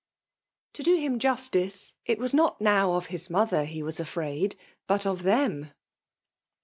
To 0.73 0.81
do 0.81 0.97
him 0.97 1.19
justice, 1.19 1.93
it 2.07 2.17
was 2.17 2.33
not 2.33 2.59
now 2.59 2.93
of 2.93 3.05
his 3.13 3.29
mother 3.29 3.65
he 3.65 3.83
was 3.83 3.99
afraid, 3.99 4.55
but 4.87 5.05
of 5.05 5.21
them. 5.21 5.73